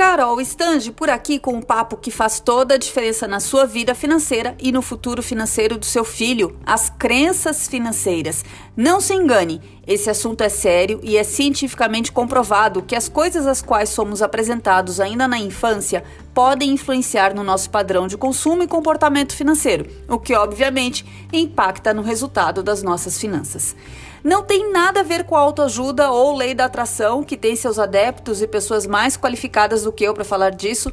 Carol 0.00 0.40
Stange 0.40 0.90
por 0.92 1.10
aqui 1.10 1.38
com 1.38 1.52
um 1.52 1.60
papo 1.60 1.94
que 1.94 2.10
faz 2.10 2.40
toda 2.40 2.76
a 2.76 2.78
diferença 2.78 3.28
na 3.28 3.38
sua 3.38 3.66
vida 3.66 3.94
financeira 3.94 4.56
e 4.58 4.72
no 4.72 4.80
futuro 4.80 5.22
financeiro 5.22 5.76
do 5.76 5.84
seu 5.84 6.06
filho, 6.06 6.58
as 6.64 6.88
crenças 6.88 7.68
financeiras. 7.68 8.42
Não 8.74 8.98
se 8.98 9.12
engane, 9.12 9.60
esse 9.86 10.08
assunto 10.08 10.40
é 10.40 10.48
sério 10.48 11.00
e 11.02 11.18
é 11.18 11.22
cientificamente 11.22 12.10
comprovado 12.10 12.80
que 12.80 12.96
as 12.96 13.10
coisas 13.10 13.46
às 13.46 13.60
quais 13.60 13.90
somos 13.90 14.22
apresentados 14.22 15.00
ainda 15.00 15.28
na 15.28 15.38
infância 15.38 16.02
podem 16.40 16.70
influenciar 16.70 17.34
no 17.34 17.44
nosso 17.44 17.68
padrão 17.68 18.06
de 18.06 18.16
consumo 18.16 18.62
e 18.62 18.66
comportamento 18.66 19.36
financeiro, 19.36 19.86
o 20.08 20.18
que 20.18 20.34
obviamente 20.34 21.04
impacta 21.30 21.92
no 21.92 22.00
resultado 22.00 22.62
das 22.62 22.82
nossas 22.82 23.18
finanças. 23.18 23.76
Não 24.24 24.42
tem 24.42 24.72
nada 24.72 25.00
a 25.00 25.02
ver 25.02 25.24
com 25.24 25.36
autoajuda 25.36 26.10
ou 26.10 26.34
lei 26.34 26.54
da 26.54 26.64
atração, 26.64 27.22
que 27.22 27.36
tem 27.36 27.54
seus 27.54 27.78
adeptos 27.78 28.40
e 28.40 28.46
pessoas 28.46 28.86
mais 28.86 29.18
qualificadas 29.18 29.82
do 29.82 29.92
que 29.92 30.02
eu 30.02 30.14
para 30.14 30.24
falar 30.24 30.48
disso, 30.48 30.90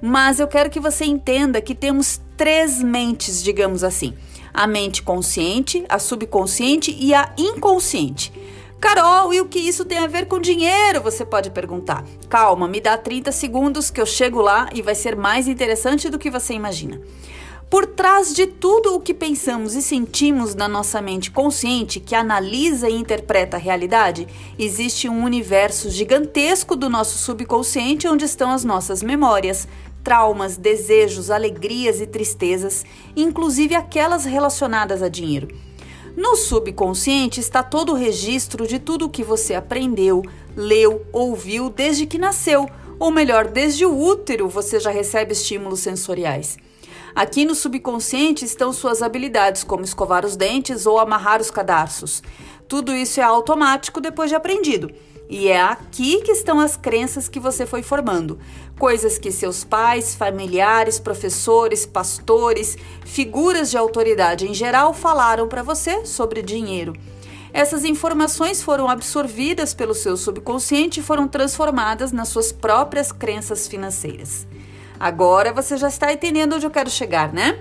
mas 0.00 0.40
eu 0.40 0.48
quero 0.48 0.70
que 0.70 0.80
você 0.80 1.04
entenda 1.04 1.60
que 1.60 1.74
temos 1.74 2.18
três 2.34 2.82
mentes, 2.82 3.42
digamos 3.42 3.84
assim: 3.84 4.14
a 4.54 4.66
mente 4.66 5.02
consciente, 5.02 5.84
a 5.90 5.98
subconsciente 5.98 6.96
e 6.98 7.12
a 7.12 7.34
inconsciente. 7.36 8.32
Carol, 8.80 9.32
e 9.32 9.40
o 9.40 9.46
que 9.46 9.58
isso 9.58 9.84
tem 9.84 9.98
a 9.98 10.06
ver 10.06 10.26
com 10.26 10.38
dinheiro? 10.38 11.00
Você 11.00 11.24
pode 11.24 11.50
perguntar. 11.50 12.04
Calma, 12.28 12.68
me 12.68 12.80
dá 12.80 12.96
30 12.96 13.32
segundos 13.32 13.90
que 13.90 14.00
eu 14.00 14.06
chego 14.06 14.40
lá 14.40 14.68
e 14.74 14.82
vai 14.82 14.94
ser 14.94 15.16
mais 15.16 15.48
interessante 15.48 16.10
do 16.10 16.18
que 16.18 16.30
você 16.30 16.52
imagina. 16.52 17.00
Por 17.70 17.84
trás 17.86 18.32
de 18.32 18.46
tudo 18.46 18.94
o 18.94 19.00
que 19.00 19.12
pensamos 19.12 19.74
e 19.74 19.82
sentimos 19.82 20.54
na 20.54 20.68
nossa 20.68 21.02
mente 21.02 21.32
consciente, 21.32 21.98
que 21.98 22.14
analisa 22.14 22.88
e 22.88 22.94
interpreta 22.94 23.56
a 23.56 23.60
realidade, 23.60 24.28
existe 24.56 25.08
um 25.08 25.24
universo 25.24 25.90
gigantesco 25.90 26.76
do 26.76 26.88
nosso 26.88 27.18
subconsciente 27.18 28.06
onde 28.06 28.24
estão 28.24 28.52
as 28.52 28.62
nossas 28.62 29.02
memórias, 29.02 29.66
traumas, 30.04 30.56
desejos, 30.56 31.28
alegrias 31.28 32.00
e 32.00 32.06
tristezas, 32.06 32.84
inclusive 33.16 33.74
aquelas 33.74 34.24
relacionadas 34.24 35.02
a 35.02 35.08
dinheiro. 35.08 35.48
No 36.16 36.34
subconsciente 36.34 37.40
está 37.40 37.62
todo 37.62 37.92
o 37.92 37.94
registro 37.94 38.66
de 38.66 38.78
tudo 38.78 39.04
o 39.04 39.10
que 39.10 39.22
você 39.22 39.52
aprendeu, 39.52 40.22
leu, 40.56 41.04
ouviu 41.12 41.68
desde 41.68 42.06
que 42.06 42.16
nasceu, 42.16 42.66
ou 42.98 43.10
melhor, 43.10 43.46
desde 43.48 43.84
o 43.84 43.94
útero 43.94 44.48
você 44.48 44.80
já 44.80 44.90
recebe 44.90 45.34
estímulos 45.34 45.80
sensoriais. 45.80 46.56
Aqui 47.14 47.44
no 47.44 47.54
subconsciente 47.54 48.46
estão 48.46 48.72
suas 48.72 49.02
habilidades, 49.02 49.62
como 49.62 49.84
escovar 49.84 50.24
os 50.24 50.36
dentes 50.36 50.86
ou 50.86 50.98
amarrar 50.98 51.38
os 51.38 51.50
cadarços. 51.50 52.22
Tudo 52.66 52.94
isso 52.94 53.20
é 53.20 53.22
automático 53.22 54.00
depois 54.00 54.30
de 54.30 54.36
aprendido. 54.36 54.90
E 55.28 55.48
é 55.48 55.60
aqui 55.60 56.22
que 56.22 56.30
estão 56.30 56.60
as 56.60 56.76
crenças 56.76 57.28
que 57.28 57.40
você 57.40 57.66
foi 57.66 57.82
formando. 57.82 58.38
Coisas 58.78 59.18
que 59.18 59.32
seus 59.32 59.64
pais, 59.64 60.14
familiares, 60.14 61.00
professores, 61.00 61.84
pastores, 61.84 62.76
figuras 63.04 63.70
de 63.70 63.76
autoridade 63.76 64.46
em 64.46 64.54
geral 64.54 64.94
falaram 64.94 65.48
para 65.48 65.62
você 65.62 66.06
sobre 66.06 66.42
dinheiro. 66.42 66.92
Essas 67.52 67.84
informações 67.84 68.62
foram 68.62 68.88
absorvidas 68.88 69.72
pelo 69.72 69.94
seu 69.94 70.16
subconsciente 70.16 71.00
e 71.00 71.02
foram 71.02 71.26
transformadas 71.26 72.12
nas 72.12 72.28
suas 72.28 72.52
próprias 72.52 73.10
crenças 73.10 73.66
financeiras. 73.66 74.46
Agora 75.00 75.52
você 75.52 75.76
já 75.76 75.88
está 75.88 76.12
entendendo 76.12 76.54
onde 76.54 76.66
eu 76.66 76.70
quero 76.70 76.90
chegar, 76.90 77.32
né? 77.32 77.58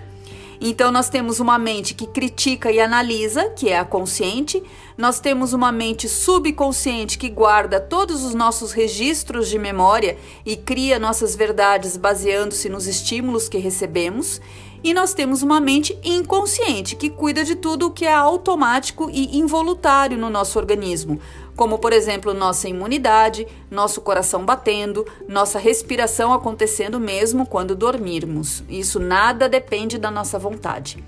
Então, 0.59 0.91
nós 0.91 1.09
temos 1.09 1.39
uma 1.39 1.57
mente 1.57 1.93
que 1.93 2.07
critica 2.07 2.71
e 2.71 2.79
analisa, 2.79 3.49
que 3.49 3.69
é 3.69 3.77
a 3.77 3.85
consciente. 3.85 4.61
Nós 4.97 5.19
temos 5.19 5.53
uma 5.53 5.71
mente 5.71 6.07
subconsciente 6.07 7.17
que 7.17 7.29
guarda 7.29 7.79
todos 7.79 8.23
os 8.23 8.33
nossos 8.33 8.71
registros 8.71 9.49
de 9.49 9.59
memória 9.59 10.17
e 10.45 10.55
cria 10.55 10.99
nossas 10.99 11.35
verdades 11.35 11.97
baseando-se 11.97 12.69
nos 12.69 12.87
estímulos 12.87 13.49
que 13.49 13.57
recebemos. 13.57 14.41
E 14.85 14.93
nós 14.93 15.15
temos 15.15 15.41
uma 15.41 15.59
mente 15.59 15.97
inconsciente 16.03 16.95
que 16.95 17.09
cuida 17.09 17.43
de 17.43 17.55
tudo 17.55 17.87
o 17.87 17.91
que 17.91 18.05
é 18.05 18.13
automático 18.13 19.09
e 19.11 19.35
involuntário 19.35 20.15
no 20.15 20.29
nosso 20.29 20.59
organismo, 20.59 21.19
como 21.55 21.79
por 21.79 21.93
exemplo 21.93 22.33
nossa 22.33 22.67
imunidade, 22.67 23.47
nosso 23.71 24.01
coração 24.01 24.45
batendo, 24.45 25.05
nossa 25.27 25.57
respiração 25.57 26.33
acontecendo 26.33 26.99
mesmo 26.99 27.45
quando 27.45 27.75
dormirmos. 27.75 28.63
Isso 28.69 28.99
nada 28.99 29.47
depende 29.47 29.97
da 29.97 30.11
nossa 30.11 30.37
vontade. 30.37 31.03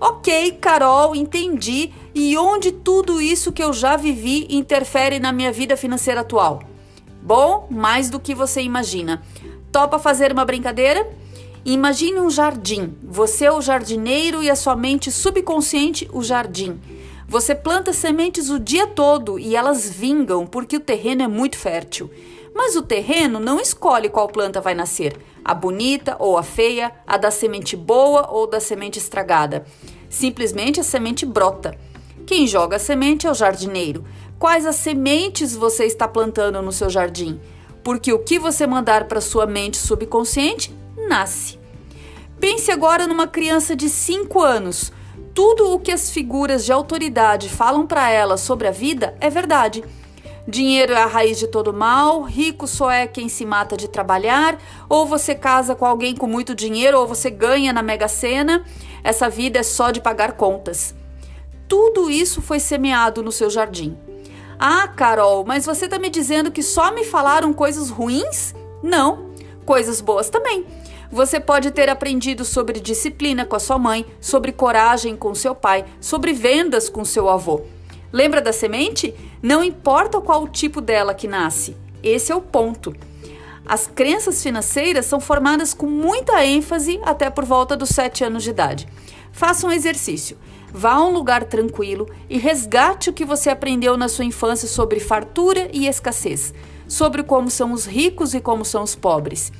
Ok, 0.00 0.52
Carol, 0.60 1.14
entendi. 1.14 1.92
E 2.14 2.36
onde 2.38 2.72
tudo 2.72 3.20
isso 3.20 3.52
que 3.52 3.62
eu 3.62 3.72
já 3.72 3.96
vivi 3.96 4.46
interfere 4.48 5.18
na 5.18 5.30
minha 5.30 5.52
vida 5.52 5.76
financeira 5.76 6.20
atual? 6.20 6.62
Bom, 7.22 7.66
mais 7.70 8.08
do 8.08 8.18
que 8.18 8.34
você 8.34 8.62
imagina. 8.62 9.22
Topa 9.70 9.98
fazer 9.98 10.32
uma 10.32 10.44
brincadeira? 10.44 11.06
Imagine 11.64 12.18
um 12.18 12.30
jardim. 12.30 12.94
Você 13.02 13.44
é 13.44 13.52
o 13.52 13.60
jardineiro 13.60 14.42
e 14.42 14.48
a 14.48 14.56
sua 14.56 14.74
mente 14.74 15.12
subconsciente 15.12 16.08
o 16.12 16.22
jardim. 16.22 16.80
Você 17.30 17.54
planta 17.54 17.92
sementes 17.92 18.50
o 18.50 18.58
dia 18.58 18.88
todo 18.88 19.38
e 19.38 19.54
elas 19.54 19.88
vingam 19.88 20.44
porque 20.44 20.78
o 20.78 20.80
terreno 20.80 21.22
é 21.22 21.28
muito 21.28 21.56
fértil. 21.56 22.10
Mas 22.52 22.74
o 22.74 22.82
terreno 22.82 23.38
não 23.38 23.60
escolhe 23.60 24.08
qual 24.08 24.26
planta 24.26 24.60
vai 24.60 24.74
nascer, 24.74 25.16
a 25.44 25.54
bonita 25.54 26.16
ou 26.18 26.36
a 26.36 26.42
feia, 26.42 26.90
a 27.06 27.16
da 27.16 27.30
semente 27.30 27.76
boa 27.76 28.28
ou 28.32 28.48
da 28.48 28.58
semente 28.58 28.98
estragada. 28.98 29.64
Simplesmente 30.08 30.80
a 30.80 30.82
semente 30.82 31.24
brota. 31.24 31.78
Quem 32.26 32.48
joga 32.48 32.74
a 32.74 32.80
semente 32.80 33.28
é 33.28 33.30
o 33.30 33.34
jardineiro. 33.34 34.04
Quais 34.36 34.66
as 34.66 34.74
sementes 34.74 35.54
você 35.54 35.84
está 35.84 36.08
plantando 36.08 36.60
no 36.60 36.72
seu 36.72 36.90
jardim? 36.90 37.40
Porque 37.84 38.12
o 38.12 38.18
que 38.18 38.40
você 38.40 38.66
mandar 38.66 39.04
para 39.04 39.20
sua 39.20 39.46
mente 39.46 39.76
subconsciente 39.76 40.74
nasce. 41.08 41.60
Pense 42.40 42.72
agora 42.72 43.06
numa 43.06 43.28
criança 43.28 43.76
de 43.76 43.88
5 43.88 44.42
anos 44.42 44.90
tudo 45.34 45.72
o 45.72 45.78
que 45.78 45.92
as 45.92 46.10
figuras 46.10 46.64
de 46.64 46.72
autoridade 46.72 47.48
falam 47.48 47.86
para 47.86 48.10
ela 48.10 48.36
sobre 48.36 48.68
a 48.68 48.70
vida 48.70 49.14
é 49.20 49.30
verdade. 49.30 49.84
Dinheiro 50.46 50.92
é 50.92 51.02
a 51.02 51.06
raiz 51.06 51.38
de 51.38 51.46
todo 51.46 51.72
mal, 51.72 52.22
rico 52.22 52.66
só 52.66 52.90
é 52.90 53.06
quem 53.06 53.28
se 53.28 53.44
mata 53.44 53.76
de 53.76 53.88
trabalhar, 53.88 54.58
ou 54.88 55.06
você 55.06 55.34
casa 55.34 55.74
com 55.74 55.86
alguém 55.86 56.16
com 56.16 56.26
muito 56.26 56.54
dinheiro, 56.54 56.98
ou 56.98 57.06
você 57.06 57.30
ganha 57.30 57.72
na 57.72 57.82
Mega 57.82 58.08
Sena. 58.08 58.64
Essa 59.04 59.28
vida 59.28 59.60
é 59.60 59.62
só 59.62 59.90
de 59.90 60.00
pagar 60.00 60.32
contas. 60.32 60.94
Tudo 61.68 62.10
isso 62.10 62.42
foi 62.42 62.58
semeado 62.58 63.22
no 63.22 63.30
seu 63.30 63.48
jardim. 63.48 63.96
Ah, 64.58 64.88
Carol, 64.88 65.44
mas 65.44 65.64
você 65.64 65.84
está 65.84 65.98
me 65.98 66.10
dizendo 66.10 66.50
que 66.50 66.62
só 66.62 66.92
me 66.92 67.04
falaram 67.04 67.52
coisas 67.52 67.88
ruins? 67.88 68.54
Não, 68.82 69.30
coisas 69.64 70.00
boas 70.00 70.28
também. 70.28 70.66
Você 71.12 71.40
pode 71.40 71.72
ter 71.72 71.88
aprendido 71.88 72.44
sobre 72.44 72.78
disciplina 72.78 73.44
com 73.44 73.56
a 73.56 73.60
sua 73.60 73.78
mãe, 73.78 74.06
sobre 74.20 74.52
coragem 74.52 75.16
com 75.16 75.34
seu 75.34 75.56
pai, 75.56 75.84
sobre 76.00 76.32
vendas 76.32 76.88
com 76.88 77.04
seu 77.04 77.28
avô. 77.28 77.62
Lembra 78.12 78.40
da 78.40 78.52
semente? 78.52 79.12
Não 79.42 79.62
importa 79.62 80.20
qual 80.20 80.44
o 80.44 80.48
tipo 80.48 80.80
dela 80.80 81.12
que 81.12 81.26
nasce. 81.26 81.76
Esse 82.00 82.30
é 82.30 82.34
o 82.34 82.40
ponto. 82.40 82.94
As 83.66 83.88
crenças 83.88 84.40
financeiras 84.40 85.04
são 85.06 85.20
formadas 85.20 85.74
com 85.74 85.86
muita 85.86 86.44
ênfase 86.44 87.00
até 87.02 87.28
por 87.28 87.44
volta 87.44 87.76
dos 87.76 87.88
7 87.90 88.24
anos 88.24 88.44
de 88.44 88.50
idade. 88.50 88.88
Faça 89.32 89.66
um 89.66 89.72
exercício. 89.72 90.38
Vá 90.72 90.92
a 90.92 91.04
um 91.04 91.12
lugar 91.12 91.44
tranquilo 91.44 92.08
e 92.28 92.38
resgate 92.38 93.10
o 93.10 93.12
que 93.12 93.24
você 93.24 93.50
aprendeu 93.50 93.96
na 93.96 94.08
sua 94.08 94.24
infância 94.24 94.68
sobre 94.68 95.00
fartura 95.00 95.68
e 95.72 95.88
escassez, 95.88 96.54
sobre 96.90 97.22
como 97.22 97.50
são 97.50 97.72
os 97.72 97.86
ricos 97.86 98.34
e 98.34 98.40
como 98.40 98.66
são 98.66 98.82
os 98.82 98.94
pobres 98.94 99.50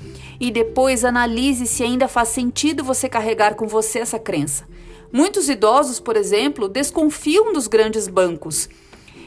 e 0.41 0.51
depois 0.51 1.05
analise 1.05 1.67
se 1.67 1.85
ainda 1.85 2.09
faz 2.09 2.31
sentido 2.31 2.83
você 2.83 3.09
carregar 3.09 3.55
com 3.55 3.69
você 3.69 3.99
essa 3.99 4.19
crença. 4.19 4.67
Muitos 5.13 5.51
idosos, 5.51 6.01
por 6.01 6.17
exemplo, 6.17 6.67
desconfiam 6.67 7.53
dos 7.53 7.67
grandes 7.67 8.09
bancos. 8.09 8.69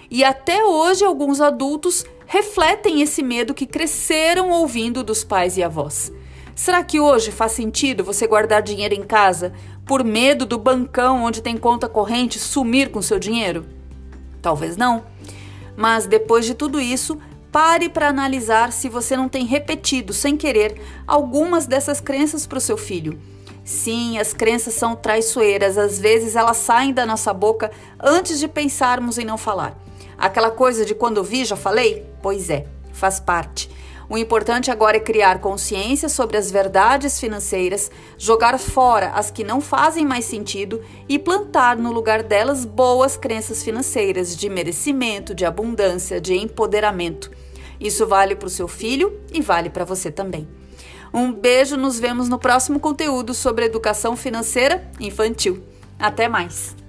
E 0.09 0.23
até 0.23 0.65
hoje 0.65 1.05
alguns 1.05 1.39
adultos 1.39 2.03
refletem 2.25 3.01
esse 3.01 3.21
medo 3.21 3.53
que 3.53 3.67
cresceram 3.67 4.49
ouvindo 4.49 5.03
dos 5.03 5.23
pais 5.23 5.55
e 5.55 5.63
avós. 5.63 6.11
Será 6.55 6.83
que 6.83 6.99
hoje 6.99 7.31
faz 7.31 7.51
sentido 7.51 8.03
você 8.03 8.25
guardar 8.25 8.61
dinheiro 8.61 8.95
em 8.95 9.03
casa 9.03 9.53
por 9.85 10.03
medo 10.03 10.45
do 10.45 10.57
bancão 10.57 11.23
onde 11.23 11.41
tem 11.41 11.57
conta 11.57 11.89
corrente 11.89 12.39
sumir 12.39 12.89
com 12.89 13.01
seu 13.01 13.19
dinheiro? 13.19 13.65
Talvez 14.41 14.77
não. 14.77 15.03
Mas 15.75 16.05
depois 16.05 16.45
de 16.45 16.53
tudo 16.53 16.79
isso, 16.79 17.19
Pare 17.53 17.87
para 17.87 18.07
analisar 18.07 18.71
se 18.71 18.89
você 18.89 19.15
não 19.15 19.29
tem 19.29 19.45
repetido, 19.45 20.11
sem 20.11 20.35
querer, 20.35 20.81
algumas 21.05 21.67
dessas 21.67 22.01
crenças 22.01 22.47
para 22.47 22.57
o 22.57 22.61
seu 22.61 22.75
filho. 22.75 23.21
Sim, 23.63 24.17
as 24.17 24.33
crenças 24.33 24.73
são 24.73 24.95
traiçoeiras, 24.95 25.77
às 25.77 25.99
vezes 25.99 26.35
elas 26.35 26.57
saem 26.57 26.91
da 26.91 27.05
nossa 27.05 27.31
boca 27.31 27.69
antes 27.99 28.39
de 28.39 28.47
pensarmos 28.47 29.19
em 29.19 29.23
não 29.23 29.37
falar. 29.37 29.79
Aquela 30.17 30.49
coisa 30.49 30.83
de 30.83 30.95
quando 30.95 31.23
vi 31.23 31.45
já 31.45 31.55
falei? 31.55 32.03
Pois 32.23 32.49
é, 32.49 32.65
faz 32.91 33.19
parte. 33.19 33.69
O 34.09 34.17
importante 34.17 34.69
agora 34.69 34.97
é 34.97 34.99
criar 34.99 35.39
consciência 35.39 36.09
sobre 36.09 36.37
as 36.37 36.51
verdades 36.51 37.19
financeiras, 37.19 37.89
jogar 38.17 38.59
fora 38.59 39.09
as 39.11 39.31
que 39.31 39.43
não 39.43 39.61
fazem 39.61 40.05
mais 40.05 40.25
sentido 40.25 40.81
e 41.07 41.17
plantar 41.17 41.77
no 41.77 41.91
lugar 41.91 42.21
delas 42.21 42.65
boas 42.65 43.15
crenças 43.15 43.63
financeiras 43.63 44.35
de 44.35 44.49
merecimento, 44.49 45.33
de 45.33 45.45
abundância, 45.45 46.19
de 46.19 46.35
empoderamento. 46.35 47.31
Isso 47.79 48.05
vale 48.05 48.35
para 48.35 48.47
o 48.47 48.51
seu 48.51 48.67
filho 48.67 49.19
e 49.33 49.41
vale 49.41 49.69
para 49.69 49.85
você 49.85 50.11
também. 50.11 50.47
Um 51.13 51.31
beijo, 51.31 51.77
nos 51.77 51.99
vemos 51.99 52.27
no 52.27 52.39
próximo 52.39 52.79
conteúdo 52.79 53.33
sobre 53.33 53.65
educação 53.65 54.15
financeira 54.15 54.89
infantil. 54.99 55.63
Até 55.99 56.27
mais! 56.27 56.82